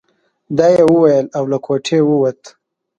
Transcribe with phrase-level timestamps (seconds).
[0.57, 2.41] دا يې وويل او له کوټې ووت.